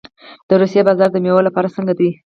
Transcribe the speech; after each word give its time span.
د 0.47 0.49
روسیې 0.61 0.81
بازار 0.87 1.09
د 1.11 1.17
میوو 1.23 1.47
لپاره 1.47 1.73
څنګه 1.75 1.93
دی؟ 1.99 2.09